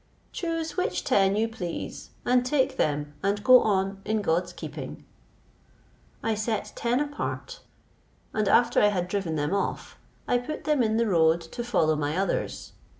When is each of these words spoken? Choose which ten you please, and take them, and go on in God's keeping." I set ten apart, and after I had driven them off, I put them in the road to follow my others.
Choose 0.31 0.75
which 0.77 1.03
ten 1.03 1.35
you 1.35 1.47
please, 1.47 2.09
and 2.25 2.43
take 2.43 2.77
them, 2.77 3.13
and 3.21 3.43
go 3.43 3.59
on 3.61 4.01
in 4.03 4.23
God's 4.23 4.51
keeping." 4.51 5.05
I 6.23 6.33
set 6.33 6.73
ten 6.75 6.99
apart, 6.99 7.59
and 8.33 8.47
after 8.47 8.81
I 8.81 8.87
had 8.87 9.07
driven 9.07 9.35
them 9.35 9.53
off, 9.53 9.99
I 10.27 10.39
put 10.39 10.63
them 10.63 10.81
in 10.81 10.97
the 10.97 11.05
road 11.05 11.39
to 11.41 11.63
follow 11.63 11.95
my 11.95 12.17
others. 12.17 12.71